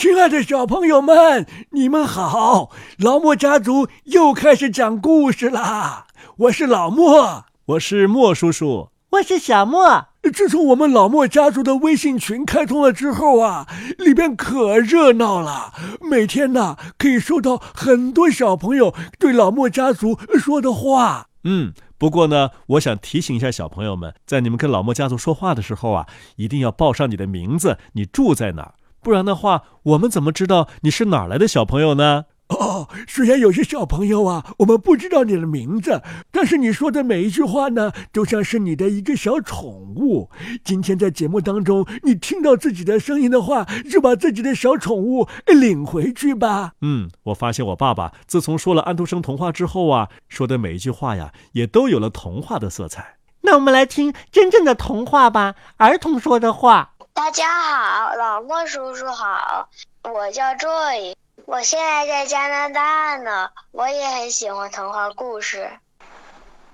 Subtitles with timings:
[0.00, 2.70] 亲爱的小朋友们，你们好！
[2.96, 6.06] 老莫家族又开始讲故事啦。
[6.38, 10.06] 我是老莫，我是莫叔叔，我是小莫。
[10.32, 13.66] 自从我们老莫家族的微信群开通了之后啊，
[13.98, 15.74] 里边可热闹了。
[16.00, 21.26] 每天呢，可以收到很多小朋友对老莫家族说的话。
[21.44, 26.06] 嗯，不过呢，我想提醒一下小朋友们，在你们跟老莫家族说话的时候啊，
[26.36, 32.26] 一定要报上你的名字，你住在哪儿，不然的话，我们怎么知道你是哪儿来的小朋友呢？
[32.48, 40.28] 哦，虽然有些小朋友啊，我们不知道你的名字，但是你说的每一句话呢，都像是你的一个小宠物。
[40.64, 46.72] 今天在节目当中，你听到自己的声音的话，就把自己的小宠物领回去吧。
[46.80, 53.18] 嗯，我发现我爸爸自从说了安徒生童话之后啊，说的每一句话呀，也都有了童话的色彩。
[53.42, 56.94] 那我们来听真正的童话吧，儿童说的话。
[57.12, 59.68] 大家好，老莫叔叔好，
[60.02, 61.14] 我叫 Joy。
[61.44, 65.70] 我现在在加拿大呢，我也很喜欢童话故事。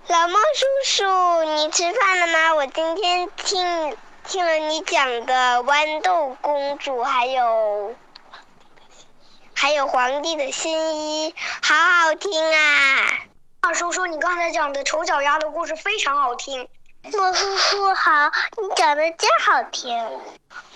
[0.09, 2.55] 老莫叔叔，你吃饭了吗？
[2.55, 7.95] 我今天听听了你讲的豌豆公主，还有
[9.55, 13.09] 还有皇帝的新衣，好好听啊！
[13.63, 16.69] 二叔叔，你刚才讲的丑小鸭的故事非常好听。
[17.13, 19.95] 莫叔叔好，你讲的真好听。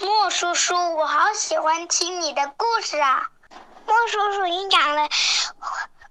[0.00, 3.28] 莫叔叔，我好喜欢听你的故事啊。
[3.86, 5.08] 莫叔叔，你讲的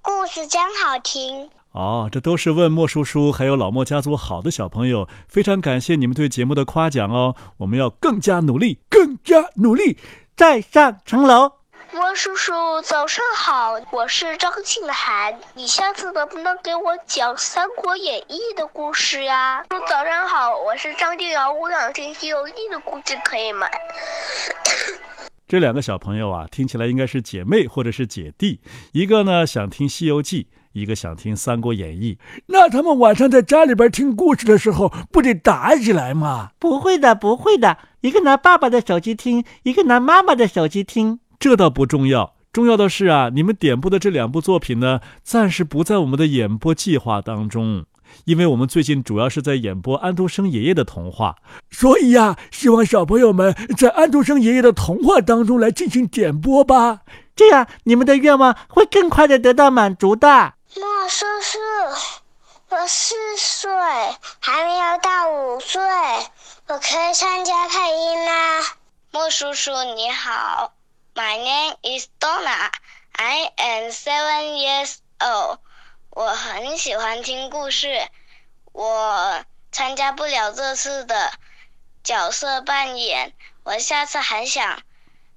[0.01, 2.09] 故事真好听哦！
[2.11, 7.35] 这都是问莫叔叔还有老莫家族好的小朋友，非常感谢你们对节目的夸奖哦！
[7.57, 9.97] 我们要更加努力，更加努力，
[10.35, 11.58] 再上层楼。
[11.91, 12.51] 莫叔叔，
[12.83, 19.63] 早上好，我是张庆涵，你下次能不能给我讲《三国演义》的故事呀？
[19.87, 23.67] 早上好，我是张静瑶，我想听《西游记》的故事，可以吗？
[25.47, 28.61] 这两个小朋友啊，听起来应该是姐妹或者是姐弟。
[28.91, 32.19] 一个呢想听《西游记》，一个想听《三国演义》。
[32.47, 36.51] 那他们晚上在家里边听故事的时候，不得打起来吗？
[36.59, 37.79] 不会的，不会的。
[38.01, 41.19] 一个拿爸爸的手机听，一个拿妈妈的手机听。
[41.39, 47.85] 这倒不重要，重要的是啊，你们点播的这两部作品呢，暂时不在我们的演播计划当中。
[48.25, 51.37] 因为我们最近主要是在演播安徒生爷爷的童话，
[51.71, 57.01] 所以呀，希望小朋友们在安徒生爷爷的童话当中来进行点播吧，
[57.35, 60.55] 这样你们的愿望会更快的得到满足的。
[60.75, 61.57] 莫叔叔，
[62.69, 63.71] 我四岁，
[64.39, 65.81] 还没有到五岁，
[66.67, 68.31] 我可以参加配音吗？
[69.11, 70.73] 莫叔叔你好
[71.19, 75.59] ，My name is Donna，I am seven years old。
[76.11, 78.07] 我很喜欢听故事，
[78.71, 81.33] 我参加不了这次的
[82.05, 83.33] 角色扮演，
[83.65, 84.81] 我下次还想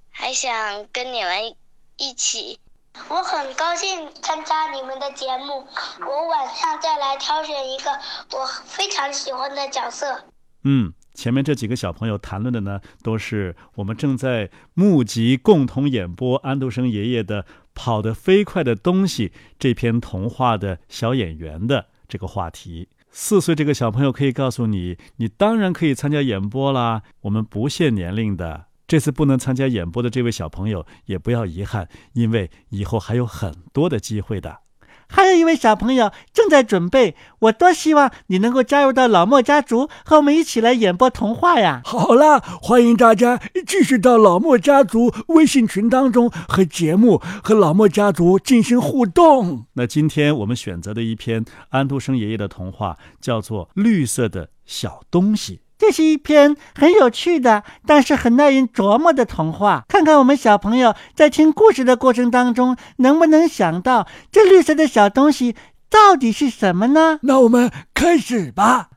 [0.09, 1.53] 还想跟你们
[1.97, 2.61] 一起。
[3.09, 5.67] 我很高兴参加你们的节目，
[6.07, 7.99] 我晚上再来挑选一个
[8.31, 10.23] 我非常喜欢的角色。
[10.63, 17.45] 嗯，前面这几个小朋友谈论的呢，都是我们正在募集共同演播安徒生爷爷的。
[17.75, 28.65] 跑得飞快的东西这篇童话的小演员的这个话题，四岁这个小朋友可以告诉你，你当然可以参加演播啦，我们不限年龄的。
[28.85, 34.59] 这次不能参加演播的这位小朋友也不要遗憾，因为以后还有很多的机会的。
[35.07, 41.81] 还有一位小朋友正在准备，我多希望你能够加入到老莫家族，和我们一起来演播童话呀！
[41.85, 49.65] 好了，欢迎大家继续到老莫家族微信群当中和节目和老莫家族进行互动。
[49.73, 55.55] 那今天我们选择的一篇安徒生爷爷的童话叫做《绿色的小东西》。
[55.77, 59.83] 这是一篇很有趣的，但是很耐人琢磨的童话。
[59.87, 65.55] 看看我们小朋友在听故事的过程当中，能不能想到这绿色的小东西
[65.89, 67.19] 到底是什么呢？
[67.23, 68.89] 那我们开始吧。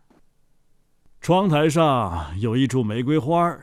[1.21, 3.59] 窗台上有一株玫瑰花，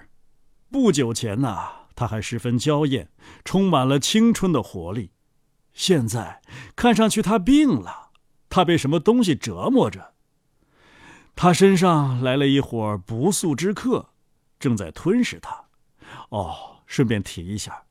[0.69, 3.07] 不久前呐，它还十分娇艳，
[3.45, 5.11] 充满了青春的活力。
[5.73, 6.41] 现在
[6.75, 8.09] 看上去，它病了，
[8.49, 10.12] 它被什么东西折磨着。
[11.35, 14.09] 他身上来了一伙不速之客，
[14.59, 15.65] 正在吞噬他。
[16.29, 17.83] 哦，顺便提一下，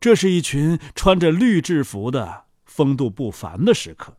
[0.00, 4.16] 这是一群穿着绿制服的、风度不凡的食客。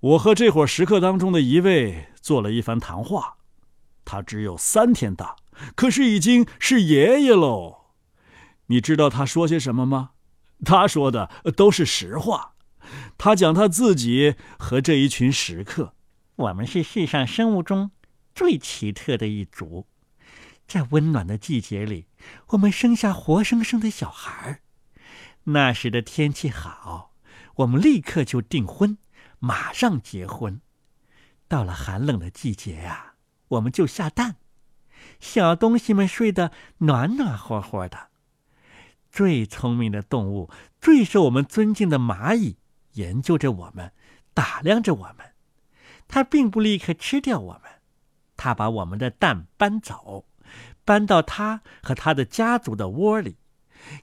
[0.00, 3.36] 我和这伙食客当中的一位做了一番谈话。
[4.04, 5.36] 他只有三天大，
[5.76, 7.92] 可是已经是爷爷喽。
[8.66, 10.10] 你知道他说些什么吗？
[10.64, 12.54] 他说的都是实话。
[13.18, 15.94] 他讲他自己和这一群食客。
[16.40, 17.90] 我们是世上生物中
[18.34, 19.86] 最奇特的一族，
[20.66, 22.06] 在温暖的季节里，
[22.48, 24.62] 我们生下活生生的小孩。
[25.44, 27.14] 那时的天气好，
[27.56, 28.96] 我们立刻就订婚，
[29.38, 30.62] 马上结婚。
[31.46, 33.16] 到了寒冷的季节呀，
[33.48, 34.36] 我们就下蛋，
[35.18, 38.08] 小东西们睡得暖暖和和的。
[39.10, 40.50] 最聪明的动物，
[40.80, 42.56] 最受我们尊敬的蚂蚁，
[42.92, 43.92] 研究着我们，
[44.32, 45.29] 打量着我们。
[46.10, 47.62] 它并不立刻吃掉我们，
[48.36, 50.26] 它把我们的蛋搬走，
[50.84, 53.36] 搬到它和它的家族的窝里，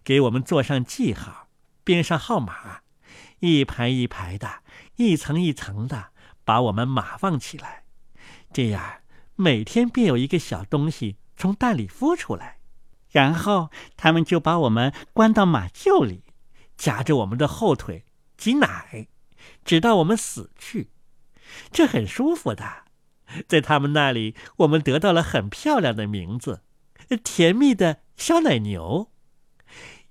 [0.06, 1.50] 给我们做上记号，
[1.84, 2.82] 编上号码，
[3.40, 4.64] 一排一排的，
[4.96, 6.12] 一层一层的。
[6.46, 7.84] 把我们码放起来，
[8.54, 9.02] 这样
[9.36, 12.60] 每天便有一个小东西从蛋里孵出来，
[13.10, 16.24] 然后他们就把我们关到马厩里，
[16.78, 18.06] 夹着我们的后腿
[18.38, 19.10] 挤奶，
[19.66, 20.90] 直到我们死去。
[21.72, 22.84] 这很舒服的，
[23.48, 26.62] 在他们那里，我们得到了很漂亮的名字——
[27.24, 29.12] 甜蜜的小奶牛。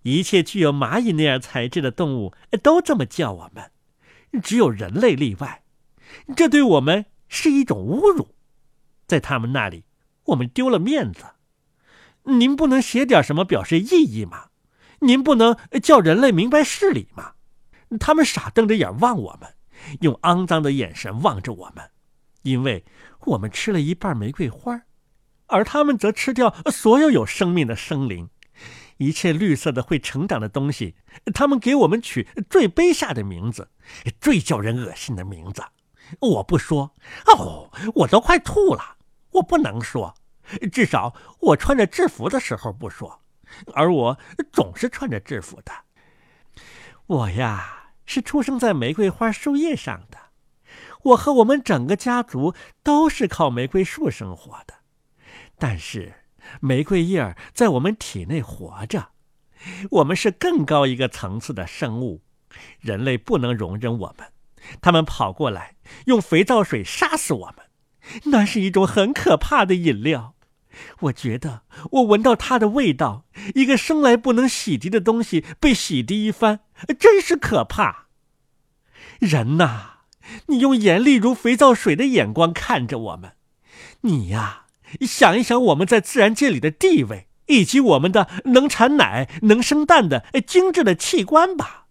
[0.03, 3.73] 一切具有蚂蚁那样材质的动物都这么叫我们，
[4.43, 5.65] 只有人类例外。
[6.37, 8.35] 这对我们是一种侮辱，
[9.06, 9.85] 在他们那里，
[10.27, 11.25] 我们丢了面子。
[12.23, 14.50] 您不能写点什么表示意义吗？
[15.00, 17.32] 您不能叫人类明白事理吗？
[17.99, 19.55] 他们傻瞪着眼望我们，
[20.00, 21.90] 用肮脏的眼神望着我们，
[22.43, 22.84] 因为
[23.26, 24.82] 我们吃了一半玫瑰花，
[25.46, 28.31] 而他们则吃掉所有有生命的生灵，
[28.99, 30.94] 一切绿色的会成长的东西。
[31.34, 33.70] 他们给我们取最卑下的名字，
[34.20, 35.62] 最叫人恶心的名字。
[36.20, 36.94] 我不说
[37.26, 38.96] 哦，我都快吐了。
[39.32, 40.14] 我不能说，
[40.72, 43.20] 至少我穿着制服的时候不说，
[43.75, 44.19] 而我
[44.52, 45.72] 总是穿着制服的。
[47.06, 50.19] 我呀，是出生在玫瑰花树叶上的。
[51.03, 54.75] 我和我们整个家族都是靠玫瑰树生活的。
[55.58, 56.14] 但是，
[56.61, 59.08] 玫瑰叶儿在我们体内活着。
[59.91, 62.23] 我们是更高一个层次的生物，
[62.81, 64.29] 人类不能容忍我们。
[64.81, 65.76] 他们跑过来，
[66.06, 67.67] 用肥皂水杀死我们。
[68.26, 70.35] 那是一种很可怕的饮料。
[71.00, 73.25] 我觉得我闻到它的味道。
[73.54, 76.60] 一个生来不能洗涤的东西被洗涤一番，
[76.98, 78.06] 真是可怕。
[79.19, 80.00] 人呐，
[80.46, 83.32] 你用严厉如肥皂水的眼光看着我们。
[84.02, 84.66] 你呀，
[85.00, 91.87] 想一想我们在自然界里的地位，以及我们的能产奶、能生蛋的精致的器官吧。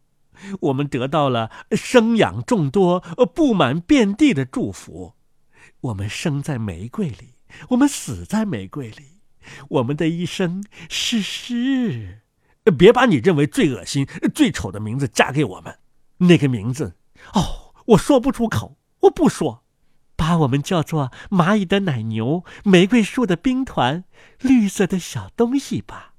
[0.61, 2.99] 我们得到了生养众多、
[3.33, 5.13] 布满遍地的祝福。
[5.81, 7.35] 我们生在玫瑰里，
[7.69, 9.14] 我们死在玫瑰里。
[9.69, 12.21] 我们的一生是诗。
[12.77, 15.77] 别把你认为最恶心、最丑的名字嫁给我们。
[16.17, 16.95] 那个名字，
[17.33, 19.63] 哦，我说不出口，我不说。
[20.17, 24.05] 把我们叫做蚂蚁的奶牛、玫瑰树的兵团、
[24.39, 26.13] 绿色的小东西吧。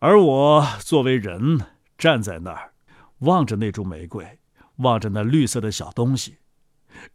[0.00, 1.60] 而我作为人，
[1.96, 2.74] 站在那儿。
[3.20, 4.38] 望着那株玫瑰，
[4.76, 6.36] 望着那绿色的小东西，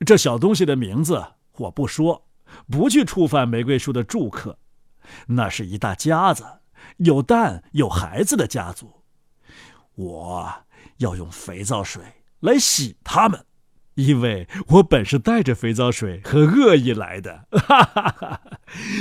[0.06, 1.24] 这小东西的名字
[1.54, 2.28] 我不说，
[2.70, 4.60] 不去触犯玫瑰树的住客。
[5.28, 6.46] 那是一大家子，
[6.98, 9.02] 有蛋有孩子的家族。
[9.96, 10.54] 我
[10.98, 12.02] 要用肥皂水
[12.40, 13.46] 来洗他们，
[13.96, 17.48] 因为我本是带着肥皂水和恶意来的。
[17.52, 18.42] 哈哈哈哈！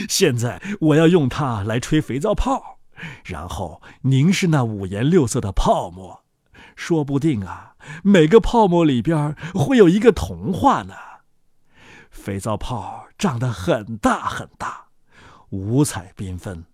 [0.08, 2.78] 现在我要用它来吹肥皂泡，
[3.24, 6.22] 然后凝视那五颜六色的泡沫。
[6.76, 10.94] 说不定啊，每个泡沫里边会有一个童话呢。
[12.10, 14.83] 肥皂泡长得很大很大，
[15.54, 16.64] 五彩缤纷，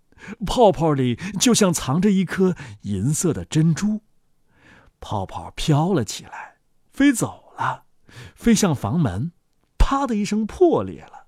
[0.45, 4.01] 泡泡里就像藏着一颗银色的珍珠。
[4.99, 6.57] 泡泡飘了起来，
[6.91, 7.83] 飞走了，
[8.35, 9.31] 飞向房门，
[9.77, 11.27] 啪的一声破裂了。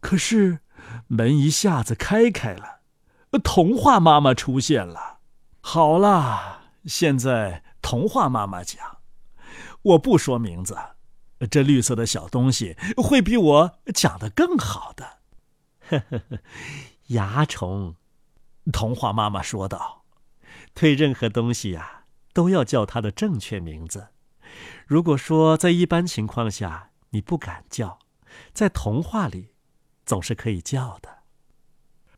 [0.00, 0.60] 可是
[1.08, 2.80] 门一下子开开了，
[3.42, 5.18] 童话妈妈出现了。
[5.60, 7.62] 好了，现在。
[7.82, 8.98] 童话妈妈讲
[9.94, 10.76] ：“我不说名字，
[11.48, 15.15] 这绿色的小东西会比我讲的更好的。”
[15.88, 16.38] 呵呵呵，
[17.08, 17.94] 蚜虫，
[18.72, 20.04] 童话妈妈说道
[20.74, 24.08] ：“对任何东西呀，都要叫它的正确名字。
[24.86, 27.98] 如果说在一般情况下你不敢叫，
[28.52, 29.54] 在童话里，
[30.04, 31.16] 总是可以叫的。”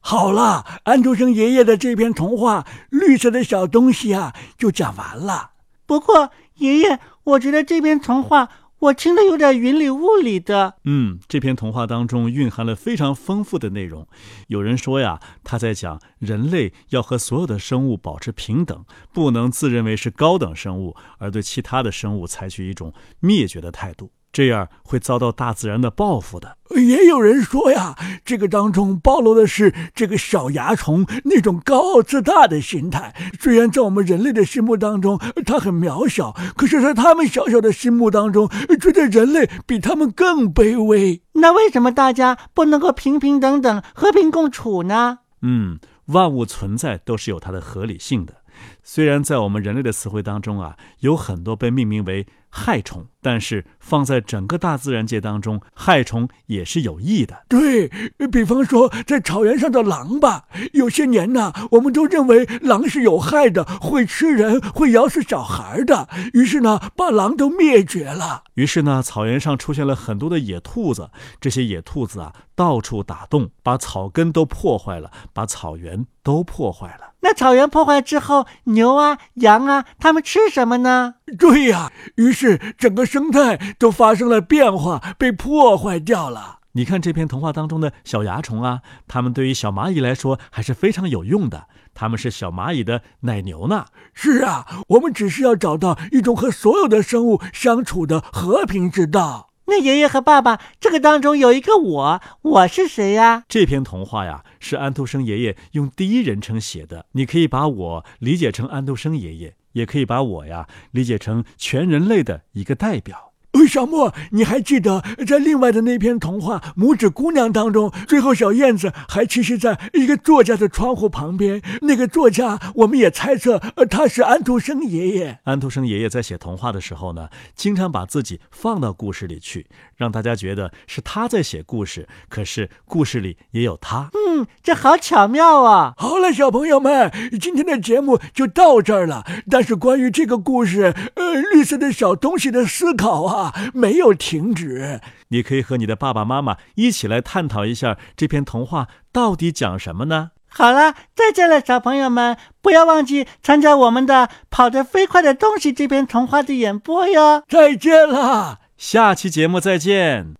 [0.00, 5.52] 好了，安徒生爷爷的这篇童话《绿色的小东西》啊，就讲完了。
[5.84, 8.48] 不过，爷爷，我觉得这篇童话
[8.80, 10.76] 我听得有点云里雾里的。
[10.84, 14.06] 嗯，这篇童话当中蕴含了非常丰富的内容。
[14.46, 24.12] 有人说呀，他在讲人类要和所有的生物保持平等，不能自认为是高等生物，而对其他的生物采取一种灭绝的态度。
[24.32, 26.56] 这样会遭到大自然的报复的。
[26.76, 33.14] 也有人说呀，这个当中暴露的是这个小蚜虫那种高傲自大的心态。
[33.40, 38.48] 虽然在我们人类的心目当中，它很渺小，可是，在他们小小的心目当中，
[38.80, 41.22] 觉得人类比他们更卑微。
[41.32, 45.20] 那为什么大家不能够平平等等、和平共处呢？
[45.40, 48.34] 嗯，万物存在都是有它的合理性的。
[48.82, 57.44] 虽然在我们人类的词汇当中啊，有很多被命名为害虫，但是放在整个大自然界当中，害虫也是有益的。
[57.46, 57.90] 对
[58.32, 68.44] 比方说，在草原上的狼吧，有些年呢，我们都认为狼是有害的，会吃人，会咬死小孩的，于是呢，把狼都灭绝了。
[68.54, 77.12] 于是呢，草原上出现了很多的野兔子，这些野兔子啊，到处打洞，把草根都破坏了，把草原都破坏了。
[77.20, 81.16] 那草原破坏之后，牛啊、羊啊，它们吃什么呢？
[81.36, 86.60] 对呀，于是整个生态都发生了变化，被破坏掉了。
[86.72, 93.86] 你看这篇童话当中的小蚜虫啊，它们对于小蚂蚁来说还是非常有用的，它们是小蚂蚁的奶牛呢。
[94.14, 99.47] 是啊，我们只是要找到一种和所有的生物相处的和平之道。
[99.70, 103.44] 那爷爷和爸爸，这个当中有一个我，我是谁呀？
[103.50, 107.04] 这篇童话呀，是安徒生爷爷用第一人称写的。
[107.12, 113.27] 你可以把我理解成安徒生爷爷，也可以把我呀理解成全人类的一个代表。
[113.68, 121.60] 小莫，你还记得在另外的那篇童话《拇指姑娘》当中，最后小燕子还栖息在一个作家的窗户旁边。
[121.82, 123.58] 那个作家，我们也猜测，
[123.90, 125.38] 他是安徒生爷爷。
[125.44, 134.08] 安徒生爷爷在写童话的时候呢，经常把自己放到故事里去，让大家觉得是他在写故事，可是故事里也有他。
[134.14, 135.92] 嗯，这好巧妙啊！
[135.98, 139.26] 好了，小朋友们，今天的节目就到这儿了。
[139.50, 143.54] 但是关于这个故事，呃，绿色的小东西的思考啊。
[143.74, 150.30] 没有停止，你可以和你的爸爸妈妈一起来探讨一下这篇童话到底讲什么呢？
[150.50, 157.42] 好了，再见了，小朋友们，不要忘记参加我们的《跑得飞快的东西》这篇童话的演播哟！
[157.48, 160.34] 再见了，下期节目再见。